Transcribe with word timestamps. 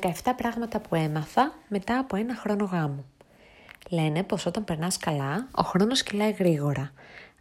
17 0.00 0.32
πράγματα 0.36 0.80
που 0.80 0.94
έμαθα 0.94 1.52
μετά 1.68 1.98
από 1.98 2.16
ένα 2.16 2.34
χρόνο 2.34 2.64
γάμου. 2.64 3.04
Λένε 3.90 4.22
πως 4.22 4.46
όταν 4.46 4.64
περνάς 4.64 4.96
καλά, 4.96 5.48
ο 5.50 5.62
χρόνος 5.62 6.02
κυλάει 6.02 6.30
γρήγορα. 6.30 6.92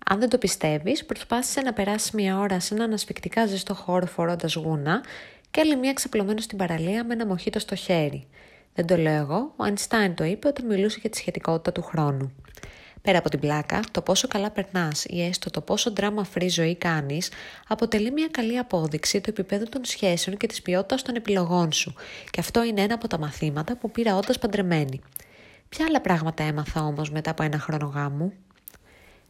Αν 0.05 0.19
δεν 0.19 0.29
το 0.29 0.37
πιστεύεις, 0.37 1.05
προσπάθησες 1.05 1.63
να 1.63 1.73
περάσεις 1.73 2.11
μια 2.11 2.39
ώρα 2.39 2.59
σε 2.59 2.73
έναν 2.73 2.93
ασφικτικά 2.93 3.45
ζεστό 3.45 3.73
χώρο 3.73 4.05
φορώντας 4.05 4.53
γούνα 4.55 5.03
και 5.51 5.59
άλλη 5.59 5.75
μια 5.75 5.93
ξαπλωμένο 5.93 6.39
στην 6.39 6.57
παραλία 6.57 7.03
με 7.03 7.13
ένα 7.13 7.25
μοχίτο 7.25 7.59
στο 7.59 7.75
χέρι. 7.75 8.27
Δεν 8.73 8.87
το 8.87 8.97
λέω 8.97 9.21
εγώ, 9.21 9.53
ο 9.55 9.63
Ανιστάιν 9.63 10.15
το 10.15 10.23
είπε 10.23 10.47
όταν 10.47 10.65
μιλούσε 10.65 10.97
για 11.01 11.09
τη 11.09 11.17
σχετικότητα 11.17 11.71
του 11.71 11.81
χρόνου. 11.81 12.33
Πέρα 13.01 13.17
από 13.17 13.29
την 13.29 13.39
πλάκα, 13.39 13.79
το 13.91 14.01
πόσο 14.01 14.27
καλά 14.27 14.51
περνάς 14.51 15.05
ή 15.05 15.23
έστω 15.23 15.49
το 15.49 15.61
πόσο 15.61 15.93
drama 15.97 16.21
free 16.33 16.49
ζωή 16.49 16.75
κάνεις, 16.75 17.31
αποτελεί 17.67 18.11
μια 18.11 18.27
καλή 18.31 18.57
απόδειξη 18.57 19.21
του 19.21 19.29
επίπεδου 19.29 19.65
των 19.69 19.85
σχέσεων 19.85 20.37
και 20.37 20.47
της 20.47 20.61
ποιότητας 20.61 21.01
των 21.01 21.15
επιλογών 21.15 21.71
σου. 21.71 21.93
Και 22.29 22.39
αυτό 22.39 22.63
είναι 22.63 22.81
ένα 22.81 22.93
από 22.93 23.07
τα 23.07 23.19
μαθήματα 23.19 23.77
που 23.77 23.91
πήρα 23.91 24.15
όντας 24.15 24.39
παντρεμένη. 24.39 25.01
Ποια 25.69 25.85
άλλα 25.85 26.01
πράγματα 26.01 26.43
έμαθα 26.43 26.81
όμως 26.81 27.11
μετά 27.11 27.31
από 27.31 27.43
ένα 27.43 27.59
χρόνο 27.59 27.85
γάμου; 27.85 28.33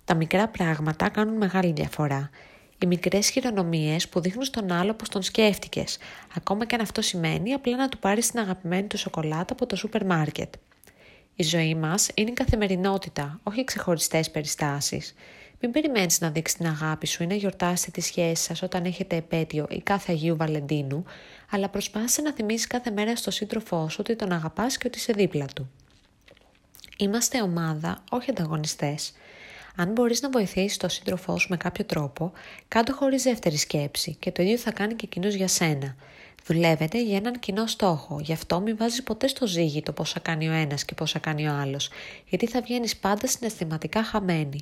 Τα 0.05 0.15
μικρά 0.15 0.48
πράγματα 0.48 1.09
κάνουν 1.09 1.38
μεγάλη 1.38 1.71
διαφορά. 1.71 2.29
Οι 2.79 2.85
μικρές 2.85 3.29
χειρονομίες 3.29 4.09
που 4.09 4.20
δείχνουν 4.20 4.43
στον 4.43 4.71
άλλο 4.71 4.93
πως 4.93 5.09
τον 5.09 5.21
σκέφτηκες, 5.21 5.98
ακόμα 6.35 6.65
και 6.65 6.76
αν 6.76 6.81
αυτό 6.81 7.02
σημαίνει 7.02 7.54
απλά 7.54 7.77
να 7.77 7.90
του 7.90 7.98
πάρεις 7.98 8.31
την 8.31 8.40
αγαπημένη 8.40 8.88
του 8.88 8.98
σοκολάτα 8.98 9.54
από 9.54 9.65
το 9.65 9.76
σούπερ 9.76 10.05
μάρκετ. 10.05 10.54
Η 11.40 11.44
ζωή 11.44 11.76
μας 11.76 12.09
είναι 12.14 12.30
η 12.30 12.34
καθημερινότητα, 12.34 13.40
όχι 13.44 13.64
ξεχωριστές 13.64 14.32
περιστάσεις. 14.32 15.14
Μην 15.60 15.72
περιμένεις 15.72 16.22
να 16.22 16.30
δείξεις 16.30 16.58
την 16.58 16.68
αγάπη 16.68 17.08
σου 17.08 17.23
ή 17.23 17.27
να 17.27 17.34
γιορτάσετε 17.34 17.91
τη 17.91 18.02
σχέση 18.02 18.44
σας 18.44 18.62
όταν 18.62 18.86
έχετε 18.86 19.16
επέτειο 19.16 19.68
ή 19.70 19.82
κάθε 19.82 20.12
Αγίου 20.12 20.36
Βαλεντίνου, 20.36 21.05
αλλά 21.50 21.70
προσπάθησε 21.70 22.22
να 22.22 22.34
θυμίσεις 22.34 22.68
κάθε 22.68 22.91
μέρα 22.91 23.16
στο 23.16 23.32
σύντροφό 23.32 23.90
σου 23.90 23.98
ότι 24.00 24.16
τον 24.16 24.32
αγαπάς 24.32 24.77
και 24.77 24.88
ότι 24.88 24.98
είσαι 24.98 25.13
δίπλα 25.13 25.46
του. 25.55 25.70
Είμαστε 26.98 27.41
ομάδα, 27.41 28.04
όχι 28.10 28.29
ανταγωνιστές. 28.29 29.13
Αν 29.76 29.91
μπορείς 29.91 30.22
να 30.22 30.29
βοηθήσεις 30.29 30.77
τον 30.77 30.90
σύντροφό 30.90 31.38
σου 31.38 31.48
με 31.49 31.57
κάποιο 31.57 31.85
τρόπο, 31.85 32.32
κάτω 32.68 32.94
χωρίς 32.94 33.24
δεύτερη 33.24 33.57
σκέψη 33.57 34.16
και 34.20 34.32
το 34.32 34.41
ίδιο 34.41 34.57
θα 34.57 34.72
κάνει 34.72 34.94
και 34.94 35.05
εκείνος 35.05 35.34
για 35.34 35.48
σένα. 35.48 35.96
Δουλεύετε 36.48 37.03
για 37.03 37.17
έναν 37.17 37.40
κοινό 37.40 37.67
στόχο, 37.67 38.20
γι' 38.20 38.34
αυτό 38.34 38.59
μην 38.59 38.77
βάζεις 38.77 39.03
ποτέ 39.03 39.27
στο 39.27 39.48
ζύγι 39.48 39.81
το 39.81 39.91
πόσα 39.91 40.20
κάνει 40.20 40.49
ο 40.49 40.51
ένας 40.51 40.85
και 40.85 40.93
πόσα 40.93 41.20
κάνει 41.20 41.48
ο 41.48 41.54
άλλος, 41.54 41.89
γιατί 42.26 42.48
θα 42.48 42.62
βγαίνεις 42.62 42.98
πάντα 42.98 43.27
συναισθηματικά 43.27 44.04
χαμένη. 44.04 44.59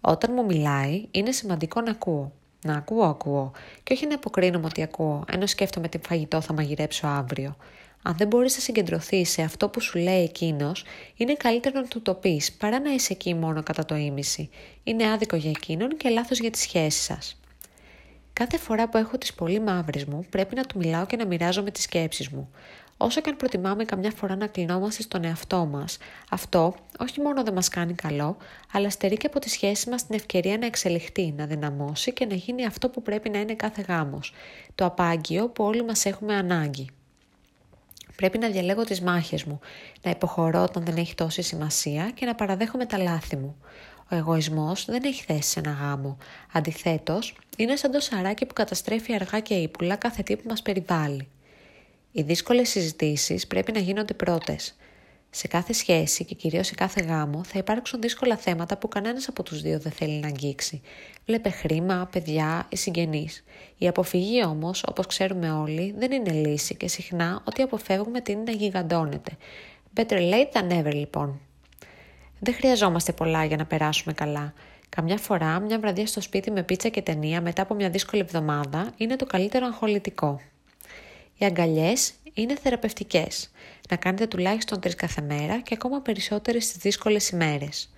Όταν 0.00 0.30
μου 0.34 0.44
μιλάει, 0.44 1.04
είναι 1.10 1.32
σημαντικό 1.32 1.80
να 1.80 1.90
ακούω. 1.90 2.32
Να 2.64 2.74
ακούω, 2.74 3.04
ακούω, 3.04 3.52
και 3.82 3.92
όχι 3.92 4.06
να 4.06 4.14
αποκρίνομαι 4.14 4.66
ότι 4.66 4.82
ακούω, 4.82 5.24
ενώ 5.32 5.46
σκέφτομαι 5.46 5.88
τι 5.88 5.98
φαγητό 5.98 6.40
θα 6.40 6.52
μαγειρέψω 6.52 7.06
αύριο. 7.06 7.56
Αν 8.02 8.14
δεν 8.16 8.26
μπορείς 8.26 8.54
να 8.54 8.60
συγκεντρωθείς 8.60 9.30
σε 9.30 9.42
αυτό 9.42 9.68
που 9.68 9.80
σου 9.80 9.98
λέει 9.98 10.22
εκείνος, 10.22 10.84
είναι 11.16 11.34
καλύτερο 11.34 11.80
να 11.80 11.86
του 11.86 12.02
το 12.02 12.14
πεις 12.14 12.52
παρά 12.52 12.80
να 12.80 12.90
είσαι 12.90 13.12
εκεί 13.12 13.34
μόνο 13.34 13.62
κατά 13.62 13.84
το 13.84 13.96
ίμιση. 13.96 14.50
Είναι 14.82 15.10
άδικο 15.12 15.36
για 15.36 15.50
εκείνον 15.50 15.96
και 15.96 16.08
λάθος 16.08 16.38
για 16.38 16.50
τη 16.50 16.58
σχέση 16.58 17.02
σας. 17.02 17.40
Κάθε 18.38 18.58
φορά 18.58 18.88
που 18.88 18.96
έχω 18.96 19.18
τις 19.18 19.34
πολύ 19.34 19.60
μαύρες 19.60 20.04
μου, 20.04 20.26
πρέπει 20.30 20.54
να 20.54 20.62
του 20.64 20.78
μιλάω 20.78 21.06
και 21.06 21.16
να 21.16 21.26
μοιράζομαι 21.26 21.70
τις 21.70 21.82
σκέψεις 21.82 22.28
μου. 22.28 22.50
Όσο 22.96 23.20
και 23.20 23.30
αν 23.30 23.36
προτιμάμε 23.36 23.84
καμιά 23.84 24.10
φορά 24.10 24.36
να 24.36 24.46
κλεινόμαστε 24.46 25.02
στον 25.02 25.24
εαυτό 25.24 25.66
μας, 25.66 25.98
αυτό 26.30 26.74
όχι 26.98 27.20
μόνο 27.20 27.42
δεν 27.42 27.54
μας 27.54 27.68
κάνει 27.68 27.94
καλό, 27.94 28.36
αλλά 28.72 28.90
στερεί 28.90 29.16
και 29.16 29.26
από 29.26 29.38
τη 29.38 29.48
σχέση 29.48 29.90
μας 29.90 30.06
την 30.06 30.14
ευκαιρία 30.14 30.58
να 30.58 30.66
εξελιχθεί, 30.66 31.34
να 31.36 31.46
δυναμώσει 31.46 32.12
και 32.12 32.26
να 32.26 32.34
γίνει 32.34 32.66
αυτό 32.66 32.88
που 32.88 33.02
πρέπει 33.02 33.28
να 33.28 33.38
είναι 33.38 33.54
κάθε 33.54 33.82
γάμος. 33.88 34.34
Το 34.74 34.84
απάγγιο 34.84 35.48
που 35.48 35.64
όλοι 35.64 35.84
μας 35.84 36.04
έχουμε 36.04 36.34
ανάγκη. 36.34 36.86
Πρέπει 38.16 38.38
να 38.38 38.48
διαλέγω 38.48 38.84
τις 38.84 39.00
μάχες 39.00 39.44
μου, 39.44 39.60
να 40.02 40.10
υποχωρώ 40.10 40.62
όταν 40.62 40.84
δεν 40.84 40.96
έχει 40.96 41.14
τόση 41.14 41.42
σημασία 41.42 42.10
και 42.14 42.26
να 42.26 42.34
παραδέχομαι 42.34 42.86
τα 42.86 42.98
λάθη 42.98 43.36
μου. 43.36 43.56
Ο 44.10 44.16
εγωισμός 44.16 44.84
δεν 44.84 45.02
έχει 45.04 45.22
θέση 45.22 45.50
σε 45.50 45.58
ένα 45.58 45.70
γάμο. 45.70 46.16
Αντιθέτως, 46.52 47.34
είναι 47.56 47.76
σαν 47.76 47.90
το 47.90 48.00
σαράκι 48.00 48.46
που 48.46 48.54
καταστρέφει 48.54 49.14
αργά 49.14 49.40
και 49.40 49.54
ύπουλα 49.54 49.96
κάθε 49.96 50.22
τι 50.22 50.36
που 50.36 50.48
μας 50.48 50.62
περιβάλλει. 50.62 51.28
Οι 52.12 52.22
δύσκολες 52.22 52.68
συζητήσεις 52.68 53.46
πρέπει 53.46 53.72
να 53.72 53.78
γίνονται 53.78 54.14
πρώτες. 54.14 54.76
Σε 55.30 55.48
κάθε 55.48 55.72
σχέση 55.72 56.24
και 56.24 56.34
κυρίως 56.34 56.66
σε 56.66 56.74
κάθε 56.74 57.00
γάμο 57.00 57.44
θα 57.44 57.58
υπάρξουν 57.58 58.00
δύσκολα 58.00 58.36
θέματα 58.36 58.78
που 58.78 58.88
κανένας 58.88 59.28
από 59.28 59.42
τους 59.42 59.62
δύο 59.62 59.78
δεν 59.78 59.92
θέλει 59.92 60.20
να 60.20 60.26
αγγίξει. 60.26 60.80
Βλέπε 61.26 61.50
χρήμα, 61.50 62.08
παιδιά 62.12 62.66
ή 62.68 62.76
συγγενείς. 62.76 63.44
Η 63.78 63.88
αποφυγή 63.88 64.44
όμως, 64.44 64.84
όπως 64.88 65.06
ξέρουμε 65.06 65.50
όλοι, 65.50 65.94
δεν 65.98 66.12
είναι 66.12 66.32
λύση 66.32 66.74
και 66.74 66.88
συχνά 66.88 67.42
ό,τι 67.44 67.62
αποφεύγουμε 67.62 68.20
την 68.20 68.42
να 68.42 68.52
γιγαντώνεται. 68.52 69.36
Better 69.94 70.32
late 70.32 70.52
than 70.52 70.68
never 70.72 70.94
λοιπόν. 70.94 71.40
Δεν 72.40 72.54
χρειαζόμαστε 72.54 73.12
πολλά 73.12 73.44
για 73.44 73.56
να 73.56 73.66
περάσουμε 73.66 74.12
καλά. 74.12 74.52
Καμιά 74.88 75.16
φορά, 75.16 75.60
μια 75.60 75.78
βραδιά 75.78 76.06
στο 76.06 76.20
σπίτι 76.20 76.50
με 76.50 76.62
πίτσα 76.62 76.88
και 76.88 77.02
ταινία 77.02 77.40
μετά 77.40 77.62
από 77.62 77.74
μια 77.74 77.90
δύσκολη 77.90 78.22
εβδομάδα 78.22 78.92
είναι 78.96 79.16
το 79.16 79.26
καλύτερο 79.26 79.66
αγχολητικό. 79.66 80.40
Οι 81.38 81.44
αγκαλιές 81.44 82.12
είναι 82.34 82.56
θεραπευτικές. 82.56 83.50
Να 83.90 83.96
κάνετε 83.96 84.26
τουλάχιστον 84.26 84.80
τρεις 84.80 84.94
κάθε 84.94 85.20
μέρα 85.20 85.60
και 85.60 85.74
ακόμα 85.74 86.00
περισσότερες 86.00 86.64
στις 86.64 86.76
δύσκολες 86.76 87.28
ημέρες. 87.28 87.92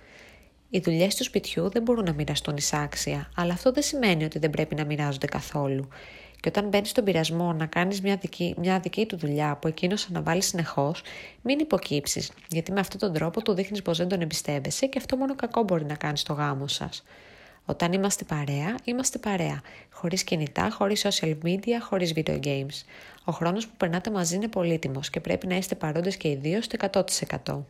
Οι 0.71 0.79
δουλειές 0.79 1.15
του 1.15 1.25
σπιτιού 1.25 1.71
δεν 1.71 1.83
μπορούν 1.83 2.05
να 2.05 2.13
μοιραστούν 2.13 2.57
εισάξια, 2.57 3.31
αλλά 3.37 3.53
αυτό 3.53 3.73
δεν 3.73 3.83
σημαίνει 3.83 4.25
ότι 4.25 4.39
δεν 4.39 4.51
πρέπει 4.51 4.75
να 4.75 4.85
μοιράζονται 4.85 5.27
καθόλου. 5.27 5.89
Και 6.41 6.49
όταν 6.49 6.69
μπαίνεις 6.69 6.91
στον 6.91 7.05
πειρασμό 7.05 7.53
να 7.53 7.67
κάνεις 7.67 8.01
μια 8.01 8.17
δική, 8.17 8.55
μια 8.59 8.79
δική 8.79 9.07
του 9.07 9.17
δουλειά 9.17 9.57
που 9.57 9.69
εκείνος 9.69 10.09
αναβάλει 10.11 10.43
συνεχώς, 10.43 11.03
μην 11.43 11.59
υποκύψεις, 11.59 12.33
γιατί 12.49 12.73
με 12.73 12.81
αυτόν 12.81 13.01
τον 13.01 13.13
τρόπο 13.13 13.43
του 13.43 13.53
δείχνεις 13.53 13.83
πως 13.83 13.99
δεν 13.99 14.09
τον 14.09 14.21
εμπιστεύεσαι 14.21 14.87
και 14.87 14.99
αυτό 14.99 15.17
μόνο 15.17 15.35
κακό 15.35 15.63
μπορεί 15.63 15.85
να 15.85 15.95
κάνεις 15.95 16.21
στο 16.21 16.33
γάμο 16.33 16.69
σας. 16.69 17.05
Όταν 17.65 17.93
είμαστε 17.93 18.25
παρέα, 18.25 18.75
είμαστε 18.85 19.19
παρέα. 19.19 19.61
Χωρίς 19.91 20.25
κινητά, 20.25 20.71
χωρίς 20.71 21.07
social 21.07 21.37
media, 21.45 21.79
χωρίς 21.81 22.13
video 22.17 22.41
games. 22.45 22.85
Ο 23.25 23.33
χρόνος 23.33 23.67
που 23.67 23.73
περνάτε 23.77 24.11
μαζί 24.11 24.35
είναι 24.35 24.49
πολύτιμος 24.49 25.11
και 25.11 25.21
πρέπει 25.21 25.47
να 25.47 25.57
είστε 25.57 25.75
παρόντες 25.75 26.17
και 26.17 26.29
οι 26.29 26.37
δύο 26.37 26.63
στο 26.63 26.77
100%. 26.77 27.65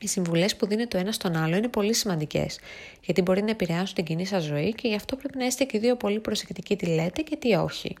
Οι 0.00 0.06
συμβουλές 0.06 0.56
που 0.56 0.66
δίνετε 0.66 0.88
το 0.88 0.98
ένα 0.98 1.12
στον 1.12 1.36
άλλο 1.36 1.56
είναι 1.56 1.68
πολύ 1.68 1.94
σημαντικές, 1.94 2.58
γιατί 3.04 3.22
μπορεί 3.22 3.42
να 3.42 3.50
επηρεάσουν 3.50 3.94
την 3.94 4.04
κοινή 4.04 4.26
σας 4.26 4.42
ζωή 4.42 4.74
και 4.74 4.88
γι' 4.88 4.94
αυτό 4.94 5.16
πρέπει 5.16 5.38
να 5.38 5.46
είστε 5.46 5.64
και 5.64 5.76
οι 5.76 5.80
δύο 5.80 5.96
πολύ 5.96 6.20
προσεκτικοί 6.20 6.76
τι 6.76 6.86
λέτε 6.86 7.22
και 7.22 7.36
τι 7.36 7.54
όχι. 7.54 7.96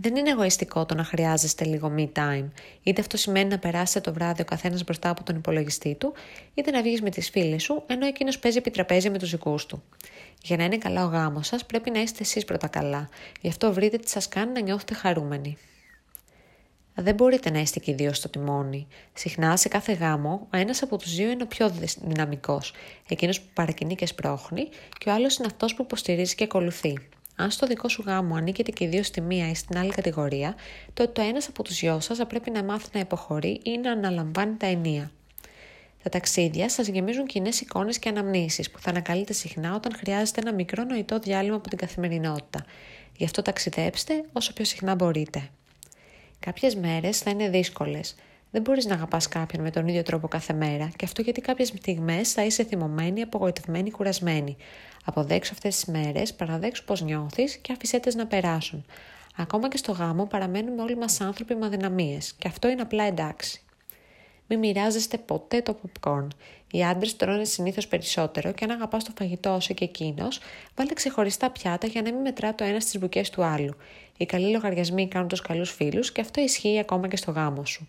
Δεν 0.00 0.16
είναι 0.16 0.30
εγωιστικό 0.30 0.86
το 0.86 0.94
να 0.94 1.04
χρειάζεστε 1.04 1.64
λίγο 1.64 1.94
me 1.96 2.08
time. 2.12 2.48
Είτε 2.82 3.00
αυτό 3.00 3.16
σημαίνει 3.16 3.48
να 3.48 3.58
περάσετε 3.58 4.00
το 4.00 4.12
βράδυ 4.12 4.42
ο 4.42 4.44
καθένας 4.44 4.84
μπροστά 4.84 5.10
από 5.10 5.22
τον 5.22 5.36
υπολογιστή 5.36 5.94
του, 5.94 6.12
είτε 6.54 6.70
να 6.70 6.82
βγεις 6.82 7.02
με 7.02 7.10
τις 7.10 7.30
φίλες 7.30 7.62
σου, 7.62 7.82
ενώ 7.86 8.06
εκείνος 8.06 8.38
παίζει 8.38 8.58
επιτραπέζια 8.58 9.10
με 9.10 9.18
τους 9.18 9.30
δικούς 9.30 9.66
του. 9.66 9.82
Για 10.42 10.56
να 10.56 10.64
είναι 10.64 10.78
καλά 10.78 11.04
ο 11.04 11.08
γάμος 11.08 11.46
σας, 11.46 11.66
πρέπει 11.66 11.90
να 11.90 12.00
είστε 12.00 12.18
εσείς 12.20 12.44
πρώτα 12.44 12.68
καλά. 12.68 13.08
Γι' 13.40 13.48
αυτό 13.48 13.72
βρείτε 13.72 13.96
τι 13.96 14.10
σας 14.10 14.28
κάνει 14.28 14.52
να 14.52 14.60
νιώθετε 14.60 14.94
χαρούμενοι. 14.94 15.56
Δεν 17.00 17.14
μπορείτε 17.14 17.50
να 17.50 17.58
είστε 17.58 17.78
και 17.78 17.90
οι 17.90 17.94
δύο 17.94 18.12
στο 18.12 18.28
τιμόνι. 18.28 18.86
Συχνά 19.12 19.56
σε 19.56 19.68
κάθε 19.68 19.92
γάμο, 19.92 20.46
ο 20.54 20.56
ένας 20.56 20.82
από 20.82 20.96
τους 20.96 21.14
δύο 21.14 21.30
είναι 21.30 21.42
ο 21.42 21.46
πιο 21.46 21.72
δυναμικός, 22.02 22.72
εκείνος 23.08 23.40
που 23.40 23.46
παρακινεί 23.54 23.94
και 23.94 24.06
σπρώχνει, 24.06 24.68
και 24.98 25.08
ο 25.08 25.12
άλλος 25.12 25.36
είναι 25.36 25.46
αυτός 25.46 25.74
που 25.74 25.82
υποστηρίζει 25.82 26.34
και 26.34 26.44
ακολουθεί. 26.44 26.98
Αν 27.36 27.50
στο 27.50 27.66
δικό 27.66 27.88
σου 27.88 28.02
γάμο 28.06 28.34
ανήκετε 28.34 28.70
και 28.70 28.84
οι 28.84 28.86
δύο 28.86 29.02
στη 29.02 29.20
μία 29.20 29.50
ή 29.50 29.54
στην 29.54 29.78
άλλη 29.78 29.90
κατηγορία, 29.90 30.54
τότε 30.94 31.12
το 31.12 31.22
ένας 31.22 31.48
από 31.48 31.62
τους 31.62 31.78
δυο 31.78 32.00
σας 32.00 32.16
θα 32.16 32.26
πρέπει 32.26 32.50
να 32.50 32.62
μάθει 32.62 32.88
να 32.92 33.00
υποχωρεί 33.00 33.60
ή 33.62 33.78
να 33.78 33.92
αναλαμβάνει 33.92 34.56
τα 34.56 34.66
ενία. 34.66 35.10
Τα 36.02 36.08
ταξίδια 36.10 36.68
σας 36.68 36.86
γεμίζουν 36.86 37.26
κοινέ 37.26 37.50
εικόνες 37.60 37.98
και 37.98 38.08
αναμνήσεις 38.08 38.70
που 38.70 38.80
θα 38.80 38.90
ανακαλείτε 38.90 39.32
συχνά 39.32 39.74
όταν 39.74 39.94
χρειάζεται 39.96 40.40
ένα 40.40 40.52
μικρό 40.52 40.84
νοητό 40.84 41.18
διάλειμμα 41.18 41.56
από 41.56 41.68
την 41.68 41.78
καθημερινότητα. 41.78 42.64
Γι' 43.16 43.24
αυτό 43.24 43.42
ταξιδέψτε 43.42 44.24
όσο 44.32 44.52
πιο 44.52 44.64
συχνά 44.64 44.94
μπορείτε. 44.94 45.50
Κάποιες 46.40 46.74
μέρες 46.74 47.18
θα 47.18 47.30
είναι 47.30 47.48
δύσκολες. 47.48 48.14
Δεν 48.50 48.62
μπορείς 48.62 48.86
να 48.86 48.94
αγαπάς 48.94 49.28
κάποιον 49.28 49.62
με 49.62 49.70
τον 49.70 49.88
ίδιο 49.88 50.02
τρόπο 50.02 50.28
κάθε 50.28 50.52
μέρα, 50.52 50.90
και 50.96 51.04
αυτό 51.04 51.22
γιατί 51.22 51.40
κάποιες 51.40 51.68
στιγμές 51.68 52.32
θα 52.32 52.44
είσαι 52.44 52.64
θυμωμένη, 52.64 53.22
απογοητευμένη, 53.22 53.90
κουρασμένη. 53.90 54.56
Αποδέξου 55.04 55.52
αυτές 55.52 55.74
τις 55.74 55.84
μέρες, 55.84 56.34
παραδέξου 56.34 56.84
πώς 56.84 57.02
νιώθεις 57.02 57.56
και 57.56 57.72
άφησέ 57.72 58.00
να 58.16 58.26
περάσουν. 58.26 58.84
Ακόμα 59.36 59.68
και 59.68 59.76
στο 59.76 59.92
γάμο 59.92 60.26
παραμένουμε 60.26 60.82
όλοι 60.82 60.96
μας 60.96 61.20
άνθρωποι 61.20 61.54
με 61.54 61.66
αδυναμίες, 61.66 62.32
και 62.32 62.48
αυτό 62.48 62.68
είναι 62.68 62.82
απλά 62.82 63.04
εντάξει. 63.04 63.62
Μην 64.48 64.58
μοιράζεστε 64.58 65.18
ποτέ 65.18 65.62
το 65.62 65.76
popcorn. 65.82 66.26
Οι 66.70 66.84
άντρες 66.84 67.16
τρώνε 67.16 67.44
συνήθως 67.44 67.88
περισσότερο 67.88 68.52
και 68.52 68.64
αν 68.64 68.70
αγαπάς 68.70 69.04
το 69.04 69.12
φαγητό 69.18 69.54
όσο 69.54 69.74
και 69.74 69.84
εκείνος, 69.84 70.40
βάλτε 70.76 70.94
ξεχωριστά 70.94 71.50
πιάτα 71.50 71.86
για 71.86 72.02
να 72.02 72.12
μην 72.12 72.20
μετρά 72.20 72.54
το 72.54 72.64
ένας 72.64 72.82
στι 72.82 72.98
μπουκές 72.98 73.30
του 73.30 73.42
άλλου. 73.42 73.76
Οι 74.16 74.26
καλοί 74.26 74.50
λογαριασμοί 74.50 75.08
κάνουν 75.08 75.28
τους 75.28 75.40
καλούς 75.40 75.70
φίλους 75.70 76.12
και 76.12 76.20
αυτό 76.20 76.40
ισχύει 76.40 76.78
ακόμα 76.78 77.08
και 77.08 77.16
στο 77.16 77.30
γάμο 77.30 77.64
σου. 77.64 77.88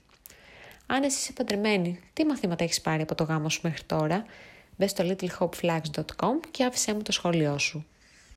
Αν 0.85 1.03
εσύ 1.03 1.17
είσαι 1.17 1.31
παντρεμένη, 1.31 1.99
τι 2.13 2.25
μαθήματα 2.25 2.63
έχεις 2.63 2.81
πάρει 2.81 3.01
από 3.01 3.15
το 3.15 3.23
γάμο 3.23 3.49
σου 3.49 3.59
μέχρι 3.63 3.83
τώρα, 3.83 4.25
μπες 4.77 4.91
στο 4.91 5.03
littlehopeflags.com 5.07 6.39
και 6.51 6.63
άφησέ 6.63 6.93
μου 6.93 7.01
το 7.01 7.11
σχόλιο 7.11 7.57
σου. 7.57 7.85